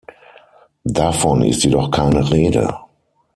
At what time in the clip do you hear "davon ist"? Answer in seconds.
0.83-1.63